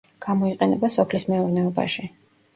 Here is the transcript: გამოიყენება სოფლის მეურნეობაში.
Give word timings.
გამოიყენება 0.25 0.89
სოფლის 0.95 1.27
მეურნეობაში. 1.35 2.09